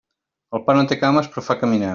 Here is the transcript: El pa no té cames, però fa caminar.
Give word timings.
El 0.59 0.63
pa 0.69 0.75
no 0.79 0.85
té 0.93 0.99
cames, 1.03 1.31
però 1.35 1.47
fa 1.51 1.61
caminar. 1.65 1.89